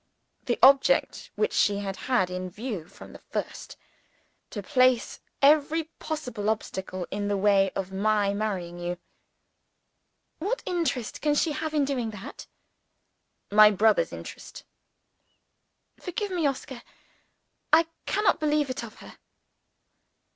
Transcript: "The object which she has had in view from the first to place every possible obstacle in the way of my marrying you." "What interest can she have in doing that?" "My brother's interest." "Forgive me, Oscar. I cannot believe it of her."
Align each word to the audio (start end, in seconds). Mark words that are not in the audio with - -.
"The 0.47 0.57
object 0.63 1.29
which 1.35 1.53
she 1.53 1.77
has 1.77 1.95
had 1.95 2.31
in 2.31 2.49
view 2.49 2.87
from 2.87 3.13
the 3.13 3.19
first 3.19 3.77
to 4.49 4.63
place 4.63 5.19
every 5.43 5.91
possible 5.99 6.49
obstacle 6.49 7.05
in 7.11 7.27
the 7.27 7.37
way 7.37 7.69
of 7.75 7.91
my 7.91 8.33
marrying 8.33 8.79
you." 8.79 8.97
"What 10.39 10.63
interest 10.65 11.21
can 11.21 11.35
she 11.35 11.51
have 11.51 11.75
in 11.75 11.85
doing 11.85 12.09
that?" 12.09 12.47
"My 13.51 13.69
brother's 13.69 14.11
interest." 14.11 14.63
"Forgive 15.99 16.31
me, 16.31 16.47
Oscar. 16.47 16.81
I 17.71 17.85
cannot 18.07 18.39
believe 18.39 18.71
it 18.71 18.83
of 18.83 18.95
her." 19.01 19.17